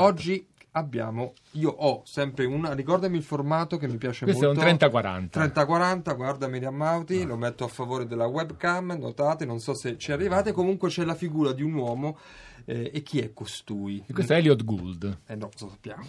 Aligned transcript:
Oggi 0.00 0.46
abbiamo, 0.72 1.32
io 1.52 1.70
ho 1.70 2.02
sempre 2.04 2.44
una, 2.44 2.74
ricordami 2.74 3.16
il 3.16 3.22
formato 3.22 3.78
che 3.78 3.88
mi 3.88 3.96
piace 3.96 4.24
Questo 4.24 4.46
molto. 4.46 4.60
è 4.60 4.70
un 4.70 4.76
30-40. 4.76 5.28
30-40, 5.30 6.16
guarda 6.16 6.48
Miriam 6.48 6.74
Mauti, 6.74 7.24
lo 7.24 7.36
metto 7.36 7.64
a 7.64 7.68
favore 7.68 8.06
della 8.06 8.26
webcam, 8.26 8.96
notate, 8.98 9.46
non 9.46 9.58
so 9.58 9.74
se 9.74 9.96
ci 9.96 10.12
arrivate, 10.12 10.52
comunque 10.52 10.90
c'è 10.90 11.04
la 11.04 11.14
figura 11.14 11.52
di 11.52 11.62
un 11.62 11.72
uomo 11.72 12.18
eh, 12.66 12.90
e 12.92 13.02
chi 13.02 13.20
è 13.20 13.32
costui? 13.32 14.04
E 14.06 14.12
questo 14.12 14.34
è 14.34 14.36
Elliot 14.36 14.64
Gould. 14.64 15.18
Eh 15.26 15.34
no, 15.34 15.48
lo 15.58 15.68
sappiamo. 15.70 16.04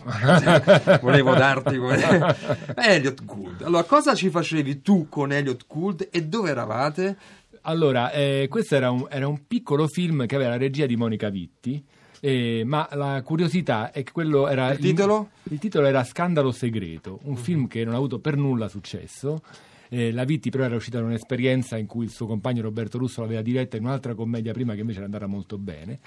Volevo 1.02 1.34
darti 1.34 1.78
come... 1.78 2.36
Elliot 2.76 3.24
Gould. 3.24 3.62
Allora, 3.62 3.84
cosa 3.84 4.16
ci 4.16 4.30
facevi 4.30 4.82
tu 4.82 5.08
con 5.08 5.32
Elliot 5.32 5.66
Gould 5.68 6.10
e 6.12 6.26
dove 6.26 6.50
eravate? 6.50 7.18
Allora, 7.70 8.12
eh, 8.12 8.48
questo 8.50 8.76
era 8.76 8.92
un, 8.92 9.08
era 9.10 9.28
un 9.28 9.46
piccolo 9.46 9.88
film 9.88 10.26
che 10.26 10.36
aveva 10.36 10.52
la 10.52 10.58
regia 10.58 10.86
di 10.86 10.96
Monica 10.96 11.30
Vitti. 11.30 11.84
eh, 12.22 12.64
ma 12.66 12.88
la 12.94 13.22
curiosità 13.24 13.92
è 13.92 14.04
che 14.04 14.12
quello 14.14 14.48
era 14.48 14.72
Il 14.72 14.80
titolo? 14.80 15.30
il 15.44 15.60
titolo 15.60 15.86
era 15.86 16.04
Scandalo 16.06 16.52
segreto, 16.52 17.20
un 17.24 17.36
film 17.36 17.68
che 17.68 17.84
non 17.84 17.94
ha 17.94 17.98
avuto 17.98 18.20
per 18.20 18.38
nulla 18.38 18.70
successo. 18.70 19.42
Eh, 19.90 20.14
la 20.14 20.24
Vitti 20.24 20.50
però 20.50 20.64
era 20.64 20.76
uscita 20.76 21.00
da 21.00 21.06
un'esperienza 21.06 21.78
in 21.78 21.88
cui 21.88 22.06
il 22.06 22.12
suo 22.12 22.26
compagno 22.26 22.62
Roberto 22.62 22.98
Russo 22.98 23.20
l'aveva 23.20 23.42
diretta 23.42 23.76
in 23.76 23.84
un'altra 23.84 24.16
commedia 24.16 24.54
prima 24.54 24.74
che 24.74 24.80
invece 24.80 25.00
era 25.00 25.06
andata 25.06 25.28
molto 25.28 25.58
bene 25.58 26.00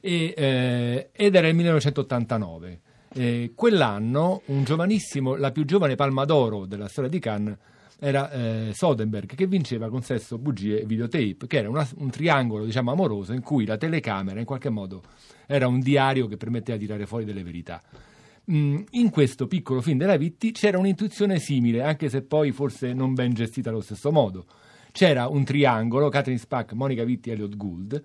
e, 0.00 0.32
eh, 0.36 1.10
ed 1.12 1.34
era 1.34 1.48
il 1.48 1.54
1989. 1.56 2.80
Eh, 3.12 3.50
quell'anno 3.56 4.42
un 4.46 4.62
giovanissimo, 4.62 5.34
la 5.34 5.50
più 5.50 5.64
giovane 5.64 5.96
palma 5.96 6.24
d'oro 6.24 6.66
della 6.66 6.86
storia 6.86 7.10
di 7.10 7.18
Cannes 7.18 7.56
era 8.00 8.30
eh, 8.30 8.70
Soderbergh 8.72 9.34
che 9.34 9.46
vinceva 9.46 9.88
con 9.90 10.02
sesso, 10.02 10.38
bugie 10.38 10.80
e 10.80 10.86
videotape, 10.86 11.46
che 11.46 11.58
era 11.58 11.68
una- 11.68 11.88
un 11.98 12.10
triangolo 12.10 12.64
diciamo 12.64 12.90
amoroso 12.90 13.32
in 13.32 13.42
cui 13.42 13.66
la 13.66 13.76
telecamera 13.76 14.40
in 14.40 14.46
qualche 14.46 14.70
modo 14.70 15.02
era 15.46 15.68
un 15.68 15.80
diario 15.80 16.26
che 16.26 16.36
permetteva 16.36 16.78
di 16.78 16.86
tirare 16.86 17.06
fuori 17.06 17.24
delle 17.24 17.42
verità. 17.42 17.82
Mm, 18.50 18.82
in 18.92 19.10
questo 19.10 19.46
piccolo 19.46 19.80
film 19.80 19.98
della 19.98 20.16
Vitti 20.16 20.50
c'era 20.50 20.78
un'intuizione 20.78 21.38
simile, 21.38 21.82
anche 21.82 22.08
se 22.08 22.22
poi 22.22 22.50
forse 22.52 22.92
non 22.94 23.14
ben 23.14 23.32
gestita 23.32 23.68
allo 23.70 23.80
stesso 23.82 24.10
modo. 24.10 24.46
C'era 24.92 25.28
un 25.28 25.44
triangolo, 25.44 26.08
Catherine 26.08 26.38
Spack, 26.40 26.72
Monica 26.72 27.04
Vitti 27.04 27.30
e 27.30 27.32
Elliot 27.32 27.56
Gould, 27.56 28.02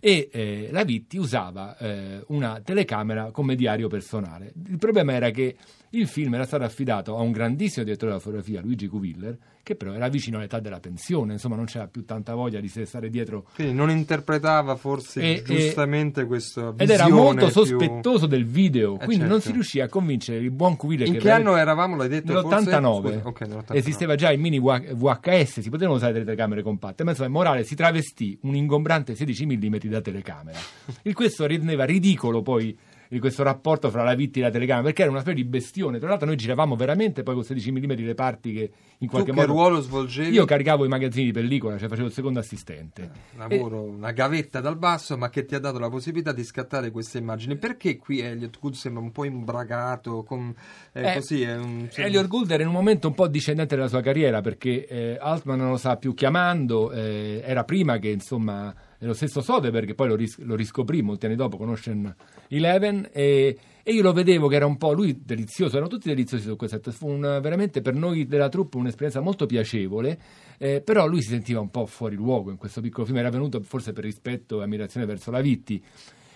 e 0.00 0.28
eh, 0.32 0.68
la 0.72 0.82
Vitti 0.84 1.16
usava 1.18 1.76
eh, 1.78 2.24
una 2.28 2.60
telecamera 2.64 3.30
come 3.30 3.54
diario 3.54 3.88
personale. 3.88 4.52
Il 4.68 4.78
problema 4.78 5.12
era 5.12 5.30
che 5.30 5.54
il 5.94 6.06
film 6.08 6.34
era 6.34 6.44
stato 6.46 6.64
affidato 6.64 7.16
a 7.16 7.20
un 7.20 7.32
grandissimo 7.32 7.84
direttore 7.84 8.12
della 8.12 8.22
fotografia, 8.22 8.60
Luigi 8.62 8.88
Cuviller, 8.88 9.36
che 9.62 9.76
però 9.76 9.92
era 9.92 10.08
vicino 10.08 10.38
all'età 10.38 10.58
della 10.58 10.80
pensione, 10.80 11.34
insomma 11.34 11.54
non 11.54 11.66
c'era 11.66 11.86
più 11.86 12.04
tanta 12.04 12.34
voglia 12.34 12.58
di 12.60 12.66
stare 12.66 13.10
dietro 13.10 13.46
Quindi 13.54 13.74
non 13.74 13.90
interpretava 13.90 14.74
forse 14.74 15.20
E- 15.20 15.42
giustamente 15.44 16.24
questa 16.24 16.68
ed 16.70 16.88
visione 16.88 16.92
era 16.94 17.08
molto 17.08 17.44
più- 17.44 17.52
sospettoso 17.54 18.26
del 18.26 18.44
video, 18.46 18.94
Eh, 18.98 19.04
quindi 19.04 19.24
non 19.24 19.34
certo. 19.34 19.46
si 19.46 19.52
riuscì 19.52 19.80
a 19.80 19.88
convincere 19.88 20.38
il 20.38 20.50
buon 20.50 20.76
Cuviller 20.76 21.06
In 21.06 21.12
che 21.12 21.18
che 21.20 21.30
anno 21.30 21.54
eravamo, 21.56 21.94
l'hai 21.94 22.08
detto? 22.08 22.32
Nell'89 22.32 23.00
forse? 23.02 23.12
Scusa, 23.18 23.28
ok, 23.28 23.40
nell'89. 23.42 23.76
esisteva 23.76 24.14
già 24.16 24.32
il 24.32 24.40
mini 24.40 24.58
VHS, 24.58 25.60
si 25.60 25.70
potevano 25.70 25.96
usare 25.98 26.21
delle 26.22 26.36
telecamere 26.36 26.62
compatte, 26.62 27.04
ma 27.04 27.10
insomma 27.10 27.28
Morale 27.28 27.64
si 27.64 27.74
travestì 27.74 28.38
un 28.42 28.54
ingombrante 28.54 29.14
16 29.14 29.46
mm 29.46 29.76
da 29.84 30.00
telecamera. 30.00 30.58
Il 31.02 31.14
questo 31.14 31.46
rendeva 31.46 31.84
ridicolo 31.84 32.42
poi 32.42 32.76
di 33.12 33.18
questo 33.18 33.42
rapporto 33.42 33.90
fra 33.90 34.02
la 34.02 34.14
vittima 34.14 34.46
e 34.46 34.48
la 34.48 34.54
telecamera, 34.54 34.86
perché 34.86 35.02
era 35.02 35.10
una 35.10 35.20
specie 35.20 35.36
di 35.36 35.44
bestione. 35.44 35.98
Tra 35.98 36.08
l'altro 36.08 36.26
noi 36.26 36.36
giravamo 36.36 36.76
veramente 36.76 37.22
poi 37.22 37.34
con 37.34 37.44
16 37.44 37.70
mm 37.70 37.92
le 38.06 38.14
parti 38.14 38.52
che 38.54 38.60
in 38.96 39.06
Tu 39.06 39.12
qualche 39.12 39.32
che 39.32 39.36
modo... 39.36 39.52
ruolo 39.52 39.80
svolgevi? 39.82 40.30
Io 40.30 40.46
caricavo 40.46 40.86
i 40.86 40.88
magazzini 40.88 41.26
di 41.26 41.32
pellicola, 41.32 41.76
cioè 41.76 41.90
facevo 41.90 42.06
il 42.06 42.12
secondo 42.14 42.38
assistente. 42.38 43.10
lavoro 43.36 43.82
una 43.82 44.12
gavetta 44.12 44.60
dal 44.60 44.78
basso 44.78 45.18
ma 45.18 45.28
che 45.28 45.44
ti 45.44 45.54
ha 45.54 45.58
dato 45.58 45.78
la 45.78 45.90
possibilità 45.90 46.32
di 46.32 46.42
scattare 46.42 46.90
queste 46.90 47.18
immagini 47.18 47.56
perché 47.56 47.98
qui 47.98 48.20
Elliot 48.20 48.58
Gould 48.58 48.76
sembra 48.76 49.02
un 49.02 49.12
po' 49.12 49.24
imbragato 49.24 50.22
con, 50.22 50.54
eh, 50.92 51.10
Eh, 51.10 51.14
così 51.16 51.42
è 51.42 51.54
un, 51.54 51.88
Elliot 51.94 52.28
Gould 52.28 52.50
era 52.50 52.62
in 52.62 52.68
un 52.68 52.74
momento 52.74 53.08
un 53.08 53.14
po' 53.14 53.28
discendente 53.28 53.76
della 53.76 53.88
sua 53.88 54.00
carriera 54.00 54.40
perché 54.40 54.86
eh, 54.86 55.18
Altman 55.20 55.58
non 55.58 55.68
lo 55.68 55.76
sta 55.76 55.98
più 55.98 56.14
chiamando, 56.14 56.90
eh, 56.92 57.42
era 57.44 57.64
prima 57.64 57.98
che 57.98 58.08
insomma 58.08 58.74
è 59.02 59.06
lo 59.06 59.14
stesso 59.14 59.40
Soderbergh 59.40 59.84
che 59.84 59.94
poi 59.96 60.06
lo, 60.06 60.14
ris- 60.14 60.38
lo 60.38 60.54
riscoprì 60.54 61.02
molti 61.02 61.26
anni 61.26 61.34
dopo 61.34 61.56
con 61.56 61.68
Ocean 61.68 62.14
Eleven 62.46 63.08
e, 63.12 63.58
e 63.82 63.92
io 63.92 64.00
lo 64.00 64.12
vedevo 64.12 64.46
che 64.46 64.54
era 64.54 64.64
un 64.64 64.76
po' 64.76 64.92
lui 64.92 65.22
delizioso, 65.24 65.74
erano 65.74 65.90
tutti 65.90 66.06
deliziosi 66.08 66.44
su 66.44 66.54
quel 66.54 66.70
set, 66.70 66.88
fu 66.92 67.08
un- 67.08 67.40
veramente 67.42 67.80
per 67.80 67.94
noi 67.94 68.28
della 68.28 68.48
troupe 68.48 68.76
un'esperienza 68.76 69.20
molto 69.20 69.46
piacevole, 69.46 70.20
eh, 70.56 70.82
però 70.82 71.08
lui 71.08 71.20
si 71.20 71.30
sentiva 71.30 71.58
un 71.58 71.70
po' 71.70 71.84
fuori 71.86 72.14
luogo 72.14 72.52
in 72.52 72.58
questo 72.58 72.80
piccolo 72.80 73.04
film, 73.04 73.18
era 73.18 73.30
venuto 73.30 73.60
forse 73.62 73.92
per 73.92 74.04
rispetto 74.04 74.60
e 74.60 74.62
ammirazione 74.62 75.04
verso 75.04 75.32
la 75.32 75.40
Vitti. 75.40 75.82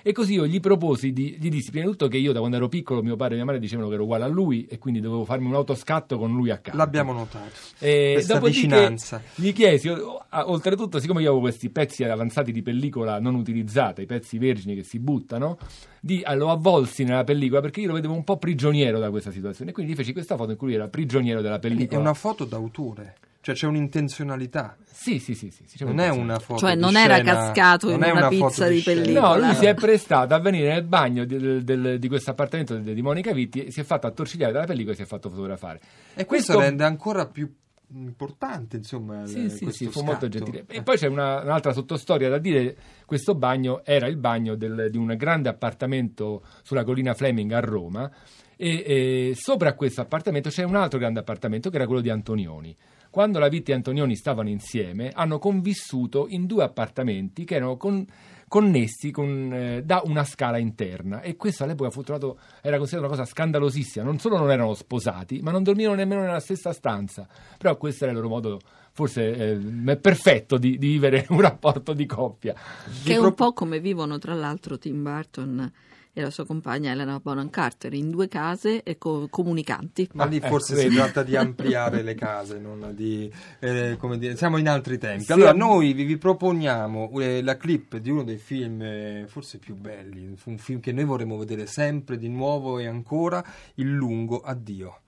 E 0.06 0.12
così 0.12 0.34
io 0.34 0.46
gli 0.46 0.60
proposi, 0.60 1.12
di, 1.12 1.36
gli 1.36 1.48
dissi 1.48 1.70
prima 1.70 1.84
di 1.84 1.90
tutto 1.90 2.06
che 2.06 2.16
io 2.16 2.30
da 2.30 2.38
quando 2.38 2.58
ero 2.58 2.68
piccolo 2.68 3.02
mio 3.02 3.16
padre 3.16 3.32
e 3.32 3.36
mia 3.38 3.44
madre 3.44 3.60
dicevano 3.60 3.88
che 3.88 3.94
ero 3.94 4.04
uguale 4.04 4.22
a 4.22 4.28
lui 4.28 4.64
e 4.66 4.78
quindi 4.78 5.00
dovevo 5.00 5.24
farmi 5.24 5.46
un 5.46 5.54
autoscatto 5.54 6.16
con 6.16 6.32
lui 6.32 6.50
a 6.50 6.58
casa. 6.58 6.76
l'abbiamo 6.76 7.12
notato 7.12 7.50
E 7.80 8.10
questa 8.12 8.34
dopodiché 8.34 8.60
vicinanza 8.60 9.20
Gli 9.34 9.52
chiesi, 9.52 9.88
oltretutto, 9.88 11.00
siccome 11.00 11.22
io 11.22 11.30
avevo 11.30 11.42
questi 11.42 11.70
pezzi 11.70 12.04
avanzati 12.04 12.52
di 12.52 12.62
pellicola 12.62 13.18
non 13.18 13.34
utilizzata, 13.34 14.00
i 14.00 14.06
pezzi 14.06 14.38
vergini 14.38 14.76
che 14.76 14.84
si 14.84 15.00
buttano, 15.00 15.58
di, 15.98 16.20
eh, 16.20 16.36
lo 16.36 16.52
avvolsi 16.52 17.02
nella 17.02 17.24
pellicola 17.24 17.60
perché 17.60 17.80
io 17.80 17.88
lo 17.88 17.94
vedevo 17.94 18.14
un 18.14 18.22
po' 18.22 18.36
prigioniero 18.36 19.00
da 19.00 19.10
questa 19.10 19.32
situazione. 19.32 19.72
Quindi 19.72 19.90
gli 19.90 19.96
feci 19.96 20.12
questa 20.12 20.36
foto 20.36 20.52
in 20.52 20.56
cui 20.56 20.68
lui 20.68 20.76
era 20.76 20.86
prigioniero 20.86 21.40
della 21.40 21.58
Quindi 21.58 21.78
è 21.78 21.86
pellicola. 21.88 22.00
una 22.00 22.14
foto 22.14 22.44
d'autore 22.44 23.16
cioè 23.46 23.54
c'è 23.54 23.66
un'intenzionalità 23.68 24.76
Sì, 24.90 25.20
sì, 25.20 25.34
sì. 25.36 25.52
sì, 25.52 25.62
sì, 25.68 25.76
c'è 25.78 25.84
non 25.84 26.00
è 26.00 26.08
una 26.08 26.40
foto 26.40 26.58
Cioè, 26.58 26.74
di 26.74 26.80
non 26.80 26.96
era 26.96 27.14
scena- 27.14 27.32
cascato 27.32 27.86
in 27.90 27.92
non 27.92 28.02
è 28.02 28.10
una 28.10 28.28
foto 28.28 28.46
pizza 28.48 28.66
di 28.66 28.80
scena. 28.80 29.00
pellicola. 29.02 29.36
No, 29.36 29.44
lui 29.46 29.54
si 29.54 29.66
è 29.66 29.74
prestato 29.74 30.34
a 30.34 30.40
venire 30.40 30.72
nel 30.72 30.82
bagno 30.82 31.24
di, 31.24 31.36
del- 31.38 31.62
del- 31.62 31.98
di 32.00 32.08
questo 32.08 32.30
appartamento 32.32 32.74
di, 32.76 32.92
di 32.92 33.02
Monica 33.02 33.32
Vitti, 33.32 33.70
si 33.70 33.78
è 33.78 33.84
fatto 33.84 34.08
attorcigliare 34.08 34.52
dalla 34.52 34.66
pellicola 34.66 34.94
e 34.94 34.96
si 34.96 35.02
è 35.02 35.06
fatto 35.06 35.28
fotografare. 35.30 35.78
e 36.14 36.24
questo, 36.24 36.54
Questo- 36.54 36.58
rende 36.58 36.82
ancora 36.82 37.26
più 37.26 37.48
importante 37.94 38.76
insomma 38.78 39.24
Sì, 39.26 39.38
il- 39.38 39.50
sì, 39.52 39.62
questo 39.62 39.84
sì, 39.84 39.90
fu 39.90 40.02
molto 40.02 40.28
gentile. 40.28 40.64
Eh. 40.66 40.78
E 40.78 40.82
poi 40.82 40.96
c'è 40.96 41.06
una- 41.06 41.40
un'altra 41.42 41.72
sottostoria 41.72 42.28
da 42.28 42.38
dire: 42.38 42.76
questo 43.06 43.36
bagno 43.36 43.84
era 43.84 44.08
il 44.08 44.16
bagno 44.16 44.56
del- 44.56 44.88
di 44.90 44.98
un 44.98 45.14
grande 45.16 45.48
appartamento 45.48 46.42
sulla 46.62 46.82
collina 46.82 47.14
Fleming 47.14 47.52
a 47.52 47.60
Roma. 47.60 48.10
E, 48.56 48.84
e 48.86 49.32
sopra 49.36 49.74
questo 49.74 50.00
appartamento 50.00 50.48
c'è 50.48 50.64
un 50.64 50.76
altro 50.76 50.98
grande 50.98 51.20
appartamento 51.20 51.68
che 51.68 51.76
era 51.76 51.86
quello 51.86 52.00
di 52.00 52.10
Antonioni. 52.10 52.74
Quando 53.10 53.38
la 53.38 53.48
Vitti 53.48 53.70
e 53.70 53.74
Antonioni 53.74 54.16
stavano 54.16 54.48
insieme, 54.48 55.10
hanno 55.14 55.38
convissuto 55.38 56.26
in 56.28 56.46
due 56.46 56.64
appartamenti 56.64 57.44
che 57.44 57.54
erano 57.54 57.76
con- 57.76 58.06
connessi 58.48 59.10
con, 59.10 59.52
eh, 59.52 59.82
da 59.82 60.02
una 60.04 60.24
scala 60.24 60.58
interna 60.58 61.20
e 61.20 61.36
questo 61.36 61.64
all'epoca 61.64 61.90
fu 61.90 62.02
trovato, 62.02 62.38
era 62.60 62.76
considerato 62.76 63.08
una 63.12 63.16
cosa 63.16 63.30
scandalosissima. 63.30 64.04
Non 64.04 64.18
solo 64.18 64.38
non 64.38 64.50
erano 64.50 64.74
sposati, 64.74 65.40
ma 65.40 65.50
non 65.50 65.62
dormivano 65.62 65.96
nemmeno 65.96 66.22
nella 66.22 66.40
stessa 66.40 66.72
stanza. 66.72 67.26
Però 67.58 67.76
questo 67.76 68.04
era 68.04 68.12
il 68.12 68.18
loro 68.18 68.30
modo, 68.30 68.60
forse 68.92 69.34
eh, 69.34 69.96
perfetto, 69.96 70.58
di, 70.58 70.78
di 70.78 70.88
vivere 70.88 71.26
un 71.30 71.40
rapporto 71.40 71.92
di 71.92 72.06
coppia. 72.06 72.54
Che 73.02 73.12
è 73.12 73.18
un 73.18 73.34
po' 73.34 73.52
come 73.52 73.80
vivono 73.80 74.18
tra 74.18 74.34
l'altro 74.34 74.78
Tim 74.78 75.02
Burton 75.02 75.72
e 76.18 76.22
la 76.22 76.30
sua 76.30 76.46
compagna 76.46 76.92
Elena 76.92 77.20
Bonham 77.22 77.50
Carter 77.50 77.92
in 77.92 78.10
due 78.10 78.26
case 78.26 78.82
e 78.82 78.96
co- 78.96 79.28
comunicanti. 79.28 80.08
Ma 80.14 80.24
lì 80.24 80.40
Ah, 80.42 80.48
forse 80.48 80.72
ecco, 80.72 80.88
si 80.88 80.96
tratta 80.96 81.22
di 81.22 81.36
ampliare 81.36 82.00
le 82.00 82.14
case, 82.14 82.58
non 82.58 82.92
di, 82.94 83.30
eh, 83.58 83.96
come 83.98 84.16
dire, 84.16 84.34
siamo 84.34 84.56
in 84.56 84.66
altri 84.66 84.96
tempi. 84.96 85.24
Sì. 85.24 85.32
Allora, 85.32 85.52
noi 85.52 85.92
vi, 85.92 86.04
vi 86.04 86.16
proponiamo 86.16 87.10
eh, 87.20 87.42
la 87.42 87.58
clip 87.58 87.98
di 87.98 88.08
uno 88.08 88.24
dei 88.24 88.38
film 88.38 88.80
eh, 88.80 89.24
forse 89.28 89.58
più 89.58 89.74
belli, 89.74 90.34
un 90.44 90.56
film 90.56 90.80
che 90.80 90.92
noi 90.92 91.04
vorremmo 91.04 91.36
vedere 91.36 91.66
sempre 91.66 92.16
di 92.16 92.30
nuovo 92.30 92.78
e 92.78 92.86
ancora, 92.86 93.44
Il 93.74 93.92
lungo 93.92 94.40
addio. 94.40 95.00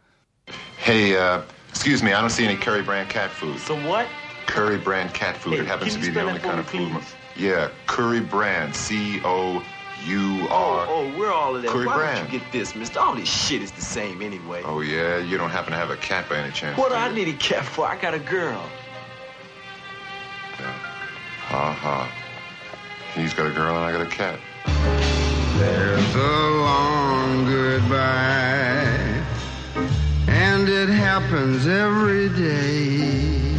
Hey, 0.85 1.13
uh, 1.15 1.43
excuse 1.71 2.03
me, 2.03 2.11
I 2.11 2.21
don't 2.21 2.29
see 2.31 2.45
any 2.45 2.59
curry 2.59 2.83
brand 2.83 3.09
cat 3.09 3.31
food. 3.31 3.57
Some 3.57 3.87
what? 3.87 4.07
Curry 4.47 4.77
brand 4.77 5.11
cat 5.13 5.37
food. 5.37 5.55
Hey, 5.55 5.61
it 5.61 5.67
happens 5.69 5.95
to 5.95 6.01
be 6.01 6.11
the 6.11 6.21
only 6.21 6.39
kind 6.41 6.59
of 6.59 6.67
food. 6.69 6.91
Yeah, 7.37 7.71
curry 7.87 8.21
brand. 8.21 8.75
C 8.75 9.21
O 9.25 9.63
U 10.07 10.47
Oh, 10.51 10.87
oh, 10.89 11.19
we're 11.19 11.33
all 11.33 11.57
of 11.57 11.63
that. 11.63 11.71
Curry 11.71 11.87
Why 11.87 11.97
brand. 11.97 12.19
don't 12.19 12.33
you 12.33 12.39
get 12.39 12.53
this, 12.53 12.75
mister? 12.75 12.99
All 13.01 13.15
this 13.15 13.29
shit 13.29 13.63
is 13.63 13.73
the 13.73 13.83
same 13.83 14.23
anyway. 14.23 14.63
Oh 14.65 14.81
yeah, 14.81 15.19
you 15.19 15.37
don't 15.37 15.51
happen 15.51 15.73
to 15.73 15.79
have 15.79 15.91
a 15.91 15.97
cat 15.97 16.29
by 16.29 16.37
any 16.37 16.53
chance? 16.53 16.79
what 16.79 16.89
do 16.89 16.95
do 16.95 17.01
I 17.01 17.13
need 17.13 17.29
a 17.29 17.33
cat 17.39 17.65
for? 17.65 17.87
I 17.87 17.97
got 18.01 18.15
a 18.15 18.19
girl. 18.19 18.63
Uh, 20.59 20.63
ha 20.63 21.73
ha. 21.73 22.13
He's 23.15 23.35
got 23.35 23.47
a 23.47 23.51
girl 23.53 23.75
and 23.77 23.85
I 23.85 23.93
got 23.93 24.01
a 24.01 24.11
cat. 24.11 24.39
There's 25.59 26.15
a 26.15 26.19
long 26.19 27.45
goodbye, 27.47 29.25
and 30.29 30.69
it 30.69 30.89
happens 30.89 31.67
every 31.67 32.29
day 32.29 33.57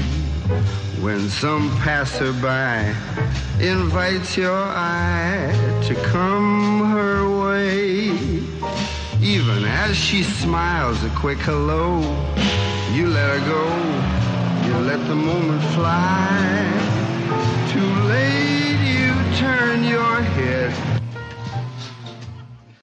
when 1.01 1.29
some 1.29 1.69
passerby 1.79 2.95
invites 3.61 4.37
your 4.37 4.53
eye 4.55 5.51
to 5.89 5.95
come 6.03 6.85
her 6.91 7.27
way. 7.41 8.11
Even 9.23 9.65
as 9.65 9.95
she 9.95 10.21
smiles 10.21 11.03
a 11.03 11.09
quick 11.09 11.39
hello, 11.39 11.97
you 12.93 13.07
let 13.07 13.27
her 13.35 13.43
go, 13.49 13.65
you 14.67 14.85
let 14.85 14.99
the 15.07 15.15
moment 15.15 15.63
fly. 15.73 16.29
Too 17.71 17.91
late, 18.07 18.79
you 18.85 19.15
turn 19.39 19.83
your 19.83 20.21
head 20.21 20.98